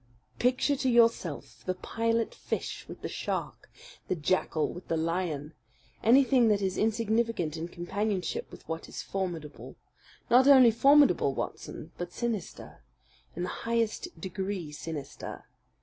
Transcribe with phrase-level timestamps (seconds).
[0.39, 3.69] Picture to yourself the pilot fish with the shark,
[4.07, 5.53] the jackal with the lion
[6.03, 9.75] anything that is insignificant in companionship with what is formidable:
[10.27, 12.81] not only formidable, Watson, but sinister
[13.35, 15.43] in the highest degree sinister.